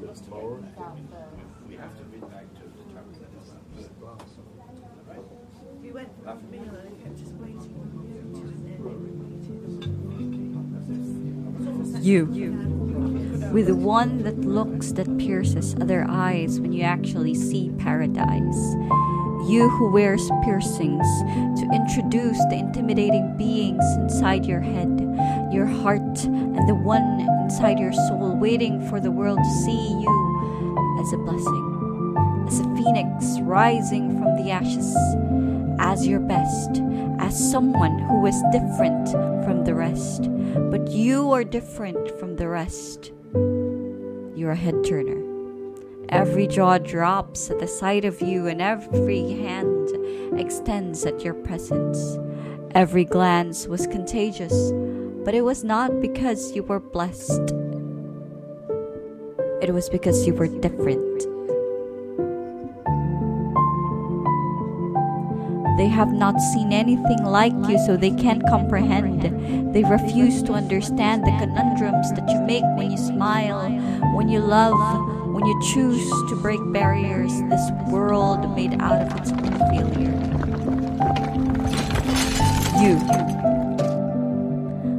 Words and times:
the. 0.00 0.64
We 1.68 1.76
have 1.76 1.96
to 1.96 2.04
read 2.04 2.30
back 2.30 2.46
to 2.54 2.62
the 2.62 2.82
top. 4.04 4.22
We 5.82 5.90
went 5.92 6.08
for 6.22 6.30
a 6.30 6.36
meal 6.50 6.62
and 6.62 6.88
I 6.88 7.02
kept 7.02 7.18
just 7.18 7.34
waiting 7.34 7.80
you 12.02 12.28
You. 12.32 12.52
With 13.52 13.66
the 13.66 13.74
one 13.74 14.22
that 14.22 14.40
looks 14.40 14.92
that 14.92 15.18
pierces 15.18 15.74
other 15.80 16.06
eyes 16.08 16.60
when 16.60 16.72
you 16.72 16.82
actually 16.82 17.34
see 17.34 17.70
paradise. 17.78 18.76
You 19.48 19.68
who 19.70 19.90
wears 19.90 20.30
piercings 20.44 21.06
to 21.60 21.70
introduce 21.72 22.38
the 22.46 22.56
intimidating 22.58 23.36
beings 23.36 23.84
inside 23.96 24.44
your 24.44 24.60
head, 24.60 25.00
your 25.52 25.66
heart, 25.66 26.24
and 26.24 26.68
the 26.68 26.74
one 26.74 27.20
inside 27.42 27.78
your 27.78 27.92
soul 27.92 28.36
waiting 28.36 28.86
for 28.88 29.00
the 29.00 29.10
world 29.10 29.38
to 29.38 29.50
see 29.64 29.88
you 29.88 31.00
as 31.00 31.12
a 31.12 31.16
blessing, 31.16 32.44
as 32.46 32.60
a 32.60 32.64
phoenix 32.76 33.40
rising 33.40 34.18
from 34.18 34.36
the 34.36 34.50
ashes, 34.50 34.94
as 35.78 36.06
your 36.06 36.20
best, 36.20 36.82
as 37.18 37.50
someone 37.50 37.98
who 37.98 38.26
is 38.26 38.42
different 38.52 39.08
from 39.44 39.64
the 39.64 39.74
rest. 39.74 40.28
But 40.70 40.88
you 40.88 41.32
are 41.32 41.44
different 41.44 42.18
from 42.18 42.36
the 42.36 42.48
rest. 42.48 43.12
You're 44.36 44.52
a 44.52 44.56
head 44.56 44.84
turner. 44.84 45.29
Every 46.10 46.48
jaw 46.48 46.78
drops 46.78 47.50
at 47.50 47.60
the 47.60 47.68
sight 47.68 48.04
of 48.04 48.20
you, 48.20 48.48
and 48.48 48.60
every 48.60 49.30
hand 49.30 49.88
extends 50.38 51.06
at 51.06 51.22
your 51.22 51.34
presence. 51.34 52.18
Every 52.74 53.04
glance 53.04 53.68
was 53.68 53.86
contagious, 53.86 54.72
but 55.24 55.34
it 55.34 55.42
was 55.42 55.62
not 55.62 56.00
because 56.00 56.50
you 56.50 56.64
were 56.64 56.80
blessed. 56.80 57.54
It 59.62 59.72
was 59.72 59.88
because 59.88 60.26
you 60.26 60.34
were 60.34 60.48
different. 60.48 61.20
They 65.78 65.86
have 65.86 66.12
not 66.12 66.40
seen 66.40 66.72
anything 66.72 67.22
like 67.22 67.54
you, 67.68 67.78
so 67.86 67.96
they 67.96 68.10
can't 68.10 68.44
comprehend. 68.48 69.72
They 69.72 69.84
refuse 69.84 70.42
to 70.42 70.54
understand 70.54 71.22
the 71.24 71.36
conundrums 71.38 72.12
that 72.14 72.28
you 72.28 72.40
make 72.40 72.64
when 72.76 72.90
you 72.90 72.98
smile, 72.98 73.70
when 74.16 74.28
you 74.28 74.40
love, 74.40 75.19
when 75.40 75.48
you 75.48 75.60
choose 75.62 76.06
to 76.28 76.36
break 76.36 76.60
barriers 76.70 77.32
this 77.48 77.70
world 77.88 78.54
made 78.54 78.78
out 78.78 79.00
of 79.00 79.18
its 79.18 79.32
own 79.32 79.58
failure. 79.70 80.12
You. 82.82 82.98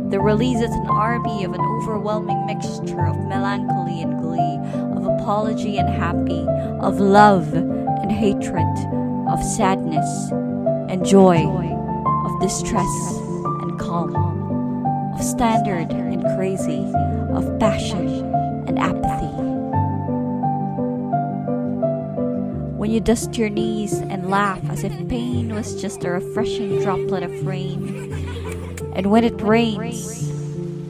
The 0.09 0.19
release 0.19 0.58
is 0.58 0.72
an 0.72 0.88
army 0.88 1.44
of 1.44 1.53
an 1.53 1.62
overwhelming 1.62 2.44
mixture 2.47 3.06
of 3.06 3.17
melancholy 3.28 4.02
and 4.02 4.19
glee, 4.19 4.58
of 4.97 5.06
apology 5.06 5.78
and 5.78 5.88
happy, 5.88 6.44
of 6.80 7.00
love 7.00 7.53
and 7.53 8.12
hatred, 8.12 8.66
of 9.30 9.44
sadness 9.44 10.31
and 10.89 11.06
joy, 11.06 11.38
of 12.25 12.42
distress 12.42 13.19
and 13.62 13.80
calm, 13.80 14.16
of 15.14 15.23
standard 15.23 15.92
and 15.92 16.23
crazy, 16.36 16.92
of 17.31 17.59
passion 17.59 18.34
and 18.67 18.80
apathy. 18.80 19.50
When 22.82 22.90
you 22.90 23.00
dust 23.00 23.38
your 23.38 23.50
knees 23.50 23.94
and 23.94 24.28
laugh 24.28 24.60
as 24.68 24.84
if 24.84 25.08
pain 25.08 25.54
was 25.54 25.80
just 25.80 26.04
a 26.04 26.10
refreshing 26.10 26.82
droplet 26.82 27.22
of 27.22 27.46
rain, 27.46 28.12
and 28.96 29.12
when 29.12 29.24
it 29.24 29.40
rains, 29.40 30.32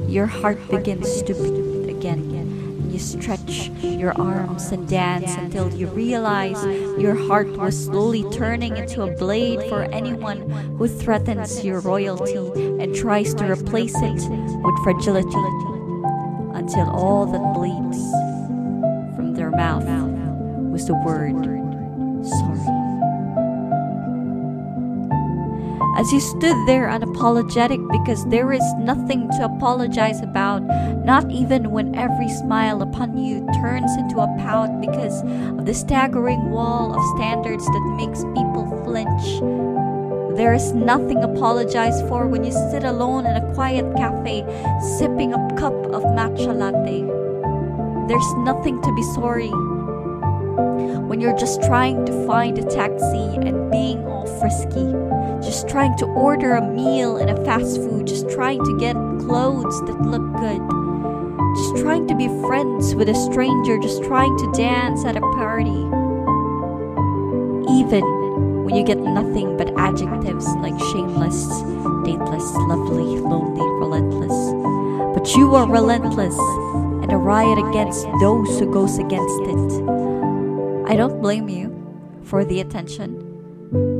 your 0.07 0.25
heart 0.25 0.65
begins 0.69 1.21
to 1.23 1.33
beat 1.33 1.89
again. 1.89 2.89
You 2.89 2.97
stretch 2.97 3.71
your 3.81 4.17
arms 4.17 4.71
and 4.71 4.87
dance 4.87 5.35
until 5.35 5.69
you 5.73 5.87
realize 5.87 6.63
your 6.97 7.15
heart 7.27 7.49
was 7.57 7.83
slowly 7.83 8.23
turning 8.31 8.77
into 8.77 9.03
a 9.03 9.11
blade 9.17 9.59
for 9.67 9.81
anyone 9.91 10.49
who 10.77 10.87
threatens 10.87 11.61
your 11.61 11.81
royalty 11.81 12.37
and 12.81 12.95
tries 12.95 13.33
to 13.33 13.51
replace 13.51 13.95
it 13.97 14.29
with 14.63 14.83
fragility 14.85 15.43
until 16.55 16.89
all 16.89 17.25
that 17.25 17.53
bleeds 17.53 17.99
from 19.13 19.33
their 19.35 19.51
mouth 19.51 19.83
was 20.71 20.87
the 20.87 20.95
word 21.03 21.60
sorry. 22.23 22.81
As 25.97 26.11
you 26.11 26.19
stood 26.19 26.55
there 26.65 26.87
unapologetic 26.87 27.77
because 27.91 28.25
there 28.27 28.53
is 28.53 28.63
nothing 28.79 29.29
to 29.37 29.45
apologize 29.45 30.21
about, 30.21 30.63
not 31.05 31.29
even 31.29 31.69
when 31.69 31.93
every 31.95 32.29
smile 32.29 32.81
upon 32.81 33.17
you 33.17 33.45
turns 33.61 33.91
into 33.97 34.19
a 34.19 34.27
pout 34.39 34.81
because 34.81 35.21
of 35.59 35.65
the 35.65 35.73
staggering 35.73 36.49
wall 36.49 36.95
of 36.95 37.17
standards 37.17 37.65
that 37.65 37.93
makes 37.97 38.23
people 38.33 38.65
flinch. 38.83 39.41
There 40.37 40.53
is 40.53 40.71
nothing 40.71 41.21
to 41.21 41.29
apologize 41.29 42.01
for 42.09 42.25
when 42.25 42.45
you 42.45 42.51
sit 42.71 42.83
alone 42.83 43.25
in 43.25 43.35
a 43.35 43.53
quiet 43.53 43.85
cafe 43.95 44.41
sipping 44.97 45.33
a 45.33 45.53
cup 45.55 45.75
of 45.91 46.03
matcha 46.15 46.55
latte. 46.55 47.03
There's 48.07 48.33
nothing 48.37 48.81
to 48.81 48.95
be 48.95 49.03
sorry 49.13 49.51
when 51.07 51.19
you're 51.19 51.37
just 51.37 51.61
trying 51.63 52.05
to 52.05 52.27
find 52.27 52.57
a 52.57 52.63
taxi 52.63 53.35
and 53.35 53.71
being 53.71 54.05
all 54.05 54.25
frisky, 54.39 54.91
just 55.41 55.67
trying 55.67 55.97
to 55.97 56.05
order 56.05 56.55
a 56.55 56.61
meal 56.61 57.17
in 57.17 57.29
a 57.29 57.45
fast 57.45 57.77
food, 57.77 58.07
just 58.07 58.29
trying 58.29 58.63
to 58.63 58.77
get 58.79 58.95
clothes 59.19 59.79
that 59.81 60.01
look 60.01 60.23
good, 60.37 60.61
just 61.57 61.83
trying 61.83 62.07
to 62.07 62.15
be 62.15 62.27
friends 62.47 62.95
with 62.95 63.09
a 63.09 63.15
stranger, 63.15 63.77
just 63.79 64.03
trying 64.03 64.37
to 64.37 64.51
dance 64.53 65.03
at 65.05 65.17
a 65.17 65.21
party. 65.21 65.83
Even 67.71 68.03
when 68.63 68.75
you 68.75 68.83
get 68.83 68.97
nothing 68.99 69.57
but 69.57 69.73
adjectives 69.77 70.47
like 70.55 70.77
shameless, 70.91 71.47
dateless, 72.03 72.53
lovely, 72.67 73.19
lonely, 73.19 73.67
relentless. 73.79 75.17
But 75.17 75.35
you 75.35 75.55
are 75.55 75.69
relentless 75.69 76.37
and 77.03 77.11
a 77.11 77.17
riot 77.17 77.57
against 77.57 78.05
those 78.21 78.59
who 78.59 78.71
goes 78.71 78.97
against 78.97 79.41
it. 79.41 79.90
I 80.91 80.97
don't 80.97 81.21
blame 81.21 81.47
you 81.47 81.71
for 82.25 82.43
the 82.43 82.59
attention. 82.59 83.15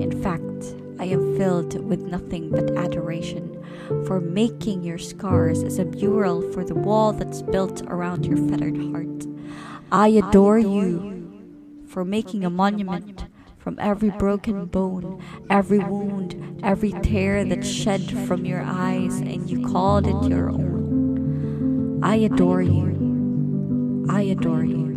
In 0.01 0.21
fact, 0.21 0.75
I 0.99 1.05
am 1.05 1.37
filled 1.37 1.81
with 1.87 2.01
nothing 2.01 2.51
but 2.51 2.77
adoration 2.77 3.63
for 4.05 4.19
making 4.19 4.83
your 4.83 4.97
scars 4.97 5.63
as 5.63 5.79
a 5.79 5.85
mural 5.85 6.41
for 6.51 6.65
the 6.65 6.75
wall 6.75 7.13
that's 7.13 7.43
built 7.43 7.81
around 7.83 8.25
your 8.25 8.35
fettered 8.49 8.75
heart. 8.91 9.25
I 9.89 10.09
adore 10.09 10.59
you 10.59 11.31
for 11.87 12.03
making 12.03 12.43
a 12.43 12.49
monument 12.49 13.23
from 13.57 13.77
every 13.79 14.09
broken 14.09 14.65
bone, 14.65 15.23
every 15.49 15.79
wound, 15.79 16.59
every 16.61 16.91
tear 16.91 17.45
that 17.45 17.65
shed 17.65 18.01
from 18.27 18.43
your 18.43 18.63
eyes, 18.63 19.21
and 19.21 19.49
you 19.49 19.65
called 19.65 20.07
it 20.07 20.29
your 20.29 20.49
own. 20.49 22.01
I 22.03 22.17
adore 22.17 22.61
you. 22.61 24.07
I 24.09 24.23
adore 24.23 24.65
you 24.65 24.90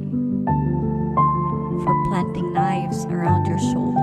for 1.83 1.95
planting 2.09 2.53
knives 2.53 3.05
around 3.07 3.47
your 3.47 3.59
soul 3.59 3.95